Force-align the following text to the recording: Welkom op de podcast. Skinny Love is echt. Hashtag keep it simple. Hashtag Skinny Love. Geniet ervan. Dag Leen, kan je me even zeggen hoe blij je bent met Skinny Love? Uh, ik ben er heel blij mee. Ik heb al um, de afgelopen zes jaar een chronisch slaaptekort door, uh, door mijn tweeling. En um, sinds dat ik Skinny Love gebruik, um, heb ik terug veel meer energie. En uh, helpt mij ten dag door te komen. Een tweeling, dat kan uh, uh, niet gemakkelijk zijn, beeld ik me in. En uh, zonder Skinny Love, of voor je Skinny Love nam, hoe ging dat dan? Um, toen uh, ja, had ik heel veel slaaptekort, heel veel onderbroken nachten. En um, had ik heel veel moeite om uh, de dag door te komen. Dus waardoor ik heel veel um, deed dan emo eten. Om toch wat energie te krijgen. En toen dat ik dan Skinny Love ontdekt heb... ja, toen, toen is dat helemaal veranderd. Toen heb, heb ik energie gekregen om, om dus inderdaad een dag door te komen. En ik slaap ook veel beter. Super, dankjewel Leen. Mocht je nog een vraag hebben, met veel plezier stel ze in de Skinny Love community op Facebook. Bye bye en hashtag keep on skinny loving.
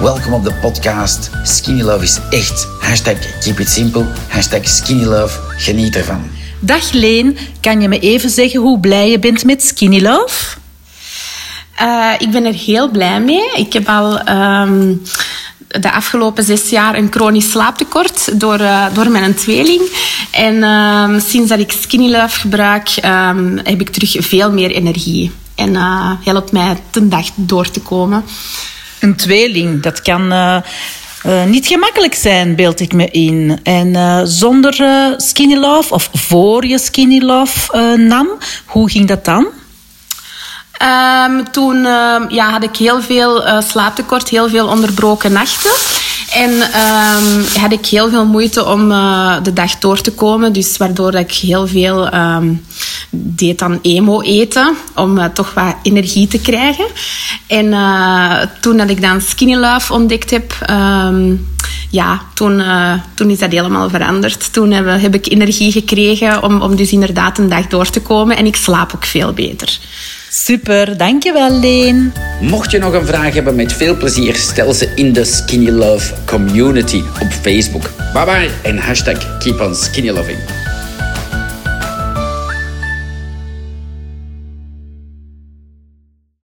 Welkom 0.00 0.32
op 0.32 0.44
de 0.44 0.52
podcast. 0.52 1.30
Skinny 1.42 1.82
Love 1.82 2.04
is 2.04 2.18
echt. 2.30 2.68
Hashtag 2.78 3.40
keep 3.40 3.58
it 3.58 3.68
simple. 3.68 4.06
Hashtag 4.28 4.68
Skinny 4.68 5.04
Love. 5.04 5.38
Geniet 5.56 5.96
ervan. 5.96 6.30
Dag 6.60 6.92
Leen, 6.92 7.38
kan 7.60 7.80
je 7.80 7.88
me 7.88 7.98
even 7.98 8.30
zeggen 8.30 8.60
hoe 8.60 8.80
blij 8.80 9.10
je 9.10 9.18
bent 9.18 9.44
met 9.44 9.62
Skinny 9.62 10.02
Love? 10.02 10.56
Uh, 11.82 12.12
ik 12.18 12.30
ben 12.30 12.44
er 12.44 12.54
heel 12.54 12.90
blij 12.90 13.20
mee. 13.20 13.50
Ik 13.56 13.72
heb 13.72 13.88
al 13.88 14.28
um, 14.28 15.02
de 15.66 15.92
afgelopen 15.92 16.44
zes 16.44 16.70
jaar 16.70 16.94
een 16.94 17.08
chronisch 17.10 17.50
slaaptekort 17.50 18.40
door, 18.40 18.60
uh, 18.60 18.86
door 18.94 19.10
mijn 19.10 19.34
tweeling. 19.34 19.82
En 20.30 20.62
um, 20.62 21.20
sinds 21.20 21.48
dat 21.48 21.58
ik 21.58 21.72
Skinny 21.72 22.10
Love 22.10 22.40
gebruik, 22.40 22.88
um, 23.04 23.60
heb 23.64 23.80
ik 23.80 23.90
terug 23.90 24.16
veel 24.18 24.52
meer 24.52 24.70
energie. 24.70 25.32
En 25.54 25.74
uh, 25.74 26.10
helpt 26.24 26.52
mij 26.52 26.76
ten 26.90 27.08
dag 27.08 27.26
door 27.34 27.70
te 27.70 27.80
komen. 27.80 28.24
Een 29.00 29.16
tweeling, 29.16 29.82
dat 29.82 30.02
kan 30.02 30.32
uh, 30.32 30.56
uh, 31.26 31.44
niet 31.44 31.66
gemakkelijk 31.66 32.14
zijn, 32.14 32.54
beeld 32.54 32.80
ik 32.80 32.92
me 32.92 33.06
in. 33.10 33.60
En 33.62 33.86
uh, 33.86 34.20
zonder 34.24 34.74
Skinny 35.16 35.56
Love, 35.56 35.94
of 35.94 36.10
voor 36.12 36.66
je 36.66 36.78
Skinny 36.78 37.20
Love 37.22 37.96
nam, 37.96 38.28
hoe 38.64 38.90
ging 38.90 39.08
dat 39.08 39.24
dan? 39.24 39.46
Um, 40.82 41.50
toen 41.50 41.76
uh, 41.76 42.16
ja, 42.28 42.50
had 42.50 42.62
ik 42.62 42.76
heel 42.76 43.02
veel 43.02 43.62
slaaptekort, 43.62 44.28
heel 44.28 44.48
veel 44.48 44.66
onderbroken 44.66 45.32
nachten. 45.32 45.70
En 46.34 46.50
um, 46.50 47.44
had 47.60 47.72
ik 47.72 47.86
heel 47.86 48.10
veel 48.10 48.26
moeite 48.26 48.66
om 48.66 48.90
uh, 48.90 49.42
de 49.42 49.52
dag 49.52 49.78
door 49.78 50.00
te 50.00 50.12
komen. 50.12 50.52
Dus 50.52 50.76
waardoor 50.76 51.14
ik 51.14 51.32
heel 51.32 51.66
veel 51.66 52.14
um, 52.14 52.64
deed 53.10 53.58
dan 53.58 53.78
emo 53.82 54.20
eten. 54.20 54.76
Om 54.94 55.32
toch 55.32 55.54
wat 55.54 55.76
energie 55.82 56.26
te 56.26 56.38
krijgen. 56.38 56.86
En 57.46 57.70
toen 58.60 58.76
dat 58.76 58.90
ik 58.90 59.02
dan 59.02 59.20
Skinny 59.20 59.54
Love 59.54 59.92
ontdekt 59.92 60.30
heb... 60.30 60.54
ja, 61.90 62.20
toen, 62.34 62.62
toen 63.14 63.30
is 63.30 63.38
dat 63.38 63.50
helemaal 63.50 63.90
veranderd. 63.90 64.52
Toen 64.52 64.70
heb, 64.70 65.00
heb 65.00 65.14
ik 65.14 65.26
energie 65.28 65.72
gekregen 65.72 66.42
om, 66.42 66.62
om 66.62 66.76
dus 66.76 66.92
inderdaad 66.92 67.38
een 67.38 67.48
dag 67.48 67.66
door 67.66 67.90
te 67.90 68.00
komen. 68.00 68.36
En 68.36 68.46
ik 68.46 68.56
slaap 68.56 68.92
ook 68.94 69.04
veel 69.04 69.32
beter. 69.32 69.78
Super, 70.30 70.96
dankjewel 70.96 71.50
Leen. 71.50 72.12
Mocht 72.40 72.70
je 72.70 72.78
nog 72.78 72.92
een 72.92 73.06
vraag 73.06 73.34
hebben, 73.34 73.54
met 73.54 73.72
veel 73.72 73.96
plezier 73.96 74.34
stel 74.34 74.72
ze 74.72 74.92
in 74.94 75.12
de 75.12 75.24
Skinny 75.24 75.70
Love 75.70 76.14
community 76.24 77.02
op 77.20 77.32
Facebook. 77.42 77.90
Bye 78.12 78.24
bye 78.24 78.50
en 78.62 78.78
hashtag 78.78 79.38
keep 79.38 79.60
on 79.60 79.74
skinny 79.74 80.10
loving. 80.10 80.59